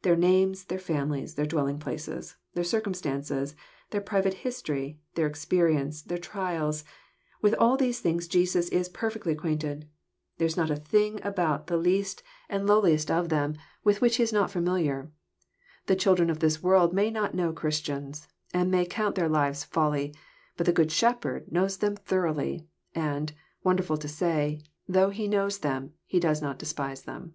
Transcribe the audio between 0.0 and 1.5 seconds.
Their names, their families, their